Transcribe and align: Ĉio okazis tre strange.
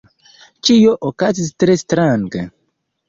Ĉio 0.69 0.95
okazis 1.09 1.53
tre 1.65 1.77
strange. 1.85 2.43